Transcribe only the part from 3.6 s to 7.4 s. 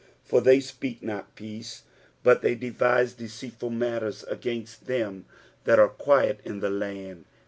matters against them that are quiet in the land.